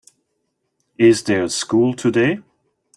[0.97, 2.39] Is there school today?